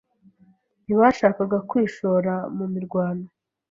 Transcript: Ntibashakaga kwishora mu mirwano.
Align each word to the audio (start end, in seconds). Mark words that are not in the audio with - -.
Ntibashakaga 0.85 1.57
kwishora 1.69 2.33
mu 2.57 2.65
mirwano. 2.73 3.25